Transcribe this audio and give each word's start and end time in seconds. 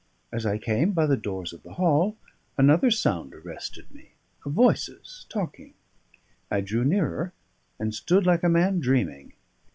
As 0.31 0.47
I 0.47 0.57
came 0.57 0.93
by 0.93 1.05
the 1.05 1.15
doors 1.15 1.53
of 1.53 1.61
the 1.61 1.73
hall, 1.73 2.17
another 2.57 2.89
sound 2.89 3.35
arrested 3.35 3.91
me 3.93 4.13
of 4.43 4.53
voices 4.53 5.27
talking. 5.29 5.75
I 6.49 6.61
drew 6.61 6.83
nearer, 6.83 7.33
and 7.77 7.93
stood 7.93 8.25
like 8.25 8.41
a 8.41 8.49
man 8.49 8.79
dreaming. 8.79 9.33